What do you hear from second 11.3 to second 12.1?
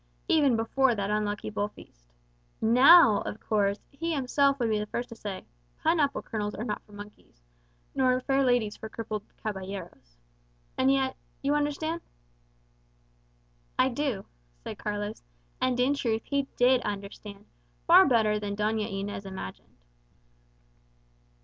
you understand?"